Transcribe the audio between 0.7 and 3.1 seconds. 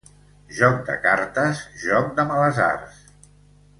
de cartes, joc de males arts.